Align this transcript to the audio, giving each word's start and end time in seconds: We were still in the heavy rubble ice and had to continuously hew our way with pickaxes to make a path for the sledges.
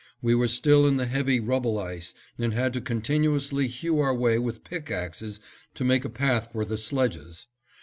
We 0.19 0.33
were 0.33 0.47
still 0.47 0.87
in 0.87 0.97
the 0.97 1.05
heavy 1.05 1.39
rubble 1.39 1.77
ice 1.77 2.15
and 2.35 2.55
had 2.55 2.73
to 2.73 2.81
continuously 2.81 3.67
hew 3.67 3.99
our 3.99 4.15
way 4.15 4.39
with 4.39 4.63
pickaxes 4.63 5.39
to 5.75 5.83
make 5.83 6.03
a 6.05 6.09
path 6.09 6.51
for 6.51 6.65
the 6.65 6.79
sledges. 6.79 7.45